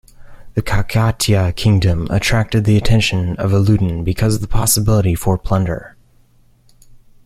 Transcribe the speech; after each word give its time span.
The 0.55 0.63
Kakatiya 0.63 1.55
kingdom 1.55 2.07
attracted 2.09 2.63
the 2.65 2.75
attention 2.75 3.35
of 3.35 3.51
Alauddin 3.51 4.03
because 4.03 4.33
of 4.33 4.41
the 4.41 4.47
possibility 4.47 5.13
for 5.13 5.37
plunder. 5.37 5.95